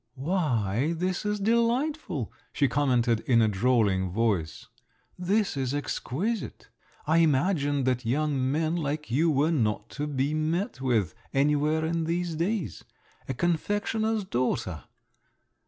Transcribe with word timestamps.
"Why, 0.15 0.95
this 0.97 1.27
is 1.27 1.39
delightful," 1.39 2.33
she 2.53 2.67
commented 2.67 3.19
in 3.27 3.39
a 3.39 3.47
drawling 3.47 4.09
voice; 4.09 4.67
"this 5.15 5.55
is 5.55 5.75
exquisite! 5.75 6.69
I 7.05 7.17
imagined 7.19 7.85
that 7.85 8.03
young 8.03 8.51
men 8.51 8.75
like 8.75 9.11
you 9.11 9.29
were 9.29 9.51
not 9.51 9.91
to 9.91 10.07
be 10.07 10.33
met 10.33 10.81
with 10.81 11.13
anywhere 11.35 11.85
in 11.85 12.05
these 12.05 12.33
days. 12.33 12.83
A 13.29 13.35
confectioner's 13.35 14.25
daughter!" 14.25 14.85